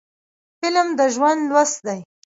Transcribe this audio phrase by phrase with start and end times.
[0.61, 1.99] فلم د ژوند لوست دی